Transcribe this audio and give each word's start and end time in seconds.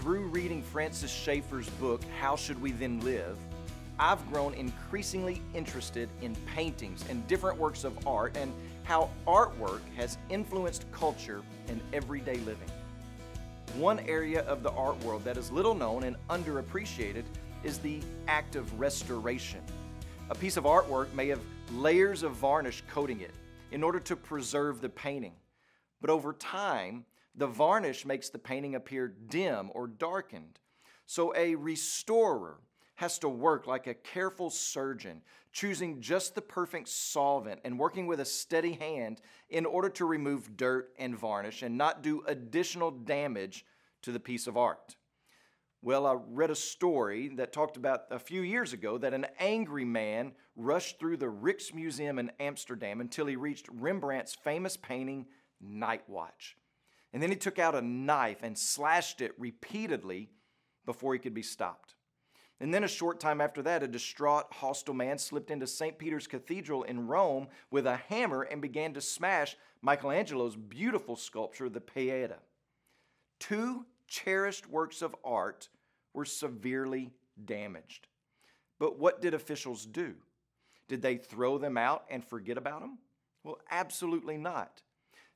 through 0.00 0.28
reading 0.28 0.62
Francis 0.62 1.10
Schaeffer's 1.10 1.68
book, 1.68 2.00
How 2.18 2.34
Should 2.34 2.60
We 2.62 2.72
Then 2.72 3.00
Live, 3.00 3.36
I've 3.98 4.26
grown 4.32 4.54
increasingly 4.54 5.42
interested 5.52 6.08
in 6.22 6.34
paintings 6.54 7.04
and 7.10 7.26
different 7.28 7.58
works 7.58 7.84
of 7.84 8.06
art 8.06 8.34
and 8.34 8.50
how 8.84 9.10
artwork 9.26 9.82
has 9.96 10.16
influenced 10.30 10.90
culture 10.90 11.42
and 11.68 11.82
everyday 11.92 12.36
living. 12.38 12.70
One 13.74 14.00
area 14.00 14.40
of 14.46 14.62
the 14.62 14.70
art 14.70 14.98
world 15.04 15.22
that 15.24 15.36
is 15.36 15.52
little 15.52 15.74
known 15.74 16.04
and 16.04 16.16
underappreciated 16.30 17.24
is 17.62 17.76
the 17.76 18.00
act 18.26 18.56
of 18.56 18.80
restoration. 18.80 19.60
A 20.30 20.34
piece 20.34 20.56
of 20.56 20.64
artwork 20.64 21.12
may 21.12 21.28
have 21.28 21.40
layers 21.74 22.22
of 22.22 22.32
varnish 22.32 22.82
coating 22.90 23.20
it 23.20 23.34
in 23.70 23.82
order 23.82 24.00
to 24.00 24.16
preserve 24.16 24.80
the 24.80 24.88
painting. 24.88 25.34
But 26.00 26.08
over 26.08 26.32
time, 26.32 27.04
the 27.34 27.46
varnish 27.46 28.04
makes 28.04 28.28
the 28.28 28.38
painting 28.38 28.74
appear 28.74 29.08
dim 29.08 29.70
or 29.74 29.86
darkened. 29.86 30.58
So 31.06 31.34
a 31.36 31.54
restorer 31.54 32.60
has 32.96 33.18
to 33.18 33.28
work 33.28 33.66
like 33.66 33.86
a 33.86 33.94
careful 33.94 34.50
surgeon, 34.50 35.22
choosing 35.52 36.00
just 36.00 36.34
the 36.34 36.42
perfect 36.42 36.88
solvent 36.88 37.60
and 37.64 37.78
working 37.78 38.06
with 38.06 38.20
a 38.20 38.24
steady 38.24 38.72
hand 38.72 39.20
in 39.48 39.64
order 39.64 39.88
to 39.88 40.04
remove 40.04 40.56
dirt 40.56 40.92
and 40.98 41.16
varnish 41.16 41.62
and 41.62 41.78
not 41.78 42.02
do 42.02 42.22
additional 42.26 42.90
damage 42.90 43.64
to 44.02 44.12
the 44.12 44.20
piece 44.20 44.46
of 44.46 44.56
art. 44.56 44.96
Well, 45.82 46.04
I 46.04 46.14
read 46.28 46.50
a 46.50 46.54
story 46.54 47.28
that 47.36 47.54
talked 47.54 47.78
about 47.78 48.02
a 48.10 48.18
few 48.18 48.42
years 48.42 48.74
ago 48.74 48.98
that 48.98 49.14
an 49.14 49.26
angry 49.38 49.86
man 49.86 50.32
rushed 50.54 50.98
through 50.98 51.16
the 51.16 51.26
Rijksmuseum 51.26 52.20
in 52.20 52.30
Amsterdam 52.38 53.00
until 53.00 53.24
he 53.24 53.36
reached 53.36 53.66
Rembrandt's 53.72 54.34
famous 54.34 54.76
painting, 54.76 55.24
Night 55.58 56.02
Watch. 56.06 56.56
And 57.12 57.22
then 57.22 57.30
he 57.30 57.36
took 57.36 57.58
out 57.58 57.74
a 57.74 57.82
knife 57.82 58.42
and 58.42 58.56
slashed 58.56 59.20
it 59.20 59.32
repeatedly 59.38 60.30
before 60.86 61.12
he 61.12 61.18
could 61.18 61.34
be 61.34 61.42
stopped. 61.42 61.94
And 62.60 62.74
then 62.74 62.84
a 62.84 62.88
short 62.88 63.20
time 63.20 63.40
after 63.40 63.62
that, 63.62 63.82
a 63.82 63.88
distraught, 63.88 64.46
hostile 64.52 64.94
man 64.94 65.16
slipped 65.16 65.50
into 65.50 65.66
St. 65.66 65.98
Peter's 65.98 66.26
Cathedral 66.26 66.82
in 66.82 67.06
Rome 67.06 67.48
with 67.70 67.86
a 67.86 67.96
hammer 67.96 68.42
and 68.42 68.60
began 68.60 68.92
to 68.94 69.00
smash 69.00 69.56
Michelangelo's 69.82 70.56
beautiful 70.56 71.16
sculpture, 71.16 71.70
the 71.70 71.80
Pieta. 71.80 72.36
Two 73.38 73.86
cherished 74.06 74.68
works 74.68 75.00
of 75.00 75.16
art 75.24 75.70
were 76.12 76.26
severely 76.26 77.12
damaged. 77.46 78.08
But 78.78 78.98
what 78.98 79.22
did 79.22 79.32
officials 79.32 79.86
do? 79.86 80.14
Did 80.86 81.00
they 81.00 81.16
throw 81.16 81.56
them 81.56 81.78
out 81.78 82.04
and 82.10 82.22
forget 82.22 82.58
about 82.58 82.80
them? 82.80 82.98
Well, 83.42 83.58
absolutely 83.70 84.36
not. 84.36 84.82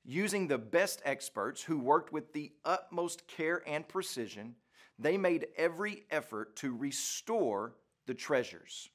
Using 0.04 0.46
the 0.46 0.58
best 0.58 1.00
experts 1.04 1.62
who 1.62 1.78
worked 1.78 2.12
with 2.12 2.32
the 2.32 2.52
utmost 2.64 3.26
care 3.26 3.62
and 3.66 3.88
precision, 3.88 4.56
they 4.98 5.16
made 5.16 5.46
every 5.56 6.04
effort 6.10 6.56
to 6.56 6.76
restore 6.76 7.74
the 8.06 8.14
treasures. 8.14 8.90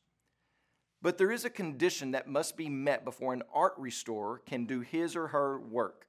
But 1.01 1.17
there 1.17 1.31
is 1.31 1.45
a 1.45 1.49
condition 1.49 2.11
that 2.11 2.27
must 2.27 2.57
be 2.57 2.69
met 2.69 3.05
before 3.05 3.33
an 3.33 3.43
art 3.53 3.73
restorer 3.77 4.41
can 4.45 4.65
do 4.65 4.81
his 4.81 5.15
or 5.15 5.27
her 5.27 5.59
work. 5.59 6.05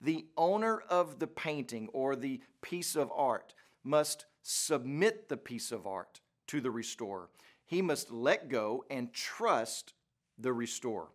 The 0.00 0.26
owner 0.36 0.78
of 0.88 1.18
the 1.18 1.26
painting 1.26 1.88
or 1.92 2.16
the 2.16 2.40
piece 2.62 2.96
of 2.96 3.12
art 3.14 3.54
must 3.84 4.24
submit 4.42 5.28
the 5.28 5.36
piece 5.36 5.72
of 5.72 5.86
art 5.86 6.20
to 6.46 6.60
the 6.60 6.70
restorer. 6.70 7.28
He 7.66 7.82
must 7.82 8.10
let 8.10 8.48
go 8.48 8.84
and 8.90 9.12
trust 9.12 9.92
the 10.38 10.52
restorer. 10.52 11.08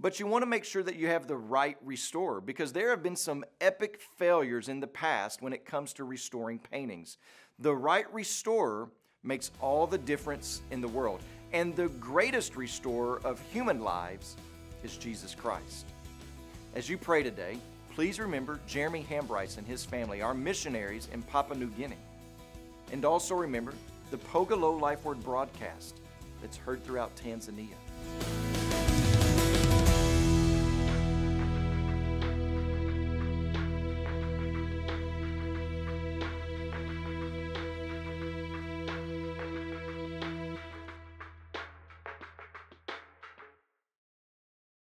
But 0.00 0.18
you 0.18 0.26
want 0.26 0.42
to 0.42 0.46
make 0.46 0.64
sure 0.64 0.82
that 0.82 0.96
you 0.96 1.08
have 1.08 1.26
the 1.26 1.36
right 1.36 1.76
restorer 1.84 2.40
because 2.40 2.72
there 2.72 2.88
have 2.88 3.02
been 3.02 3.16
some 3.16 3.44
epic 3.60 4.00
failures 4.16 4.70
in 4.70 4.80
the 4.80 4.86
past 4.86 5.42
when 5.42 5.52
it 5.52 5.66
comes 5.66 5.92
to 5.94 6.04
restoring 6.04 6.58
paintings. 6.58 7.18
The 7.58 7.74
right 7.74 8.10
restorer 8.10 8.88
makes 9.22 9.50
all 9.60 9.86
the 9.86 9.98
difference 9.98 10.62
in 10.70 10.80
the 10.80 10.88
world. 10.88 11.20
And 11.52 11.76
the 11.76 11.88
greatest 11.88 12.56
restorer 12.56 13.20
of 13.24 13.42
human 13.52 13.82
lives 13.82 14.36
is 14.82 14.96
Jesus 14.96 15.34
Christ. 15.34 15.84
As 16.74 16.88
you 16.88 16.96
pray 16.96 17.22
today, 17.22 17.58
please 17.92 18.18
remember 18.18 18.58
Jeremy 18.66 19.04
Hambryce 19.10 19.58
and 19.58 19.66
his 19.66 19.84
family, 19.84 20.22
our 20.22 20.32
missionaries 20.32 21.08
in 21.12 21.20
Papua 21.22 21.58
New 21.58 21.68
Guinea. 21.72 21.96
And 22.90 23.04
also 23.04 23.34
remember 23.34 23.74
the 24.10 24.16
Pogoro 24.16 24.80
Life 24.80 25.04
Word 25.04 25.22
broadcast 25.22 26.00
that's 26.40 26.56
heard 26.56 26.82
throughout 26.84 27.14
Tanzania. 27.16 27.74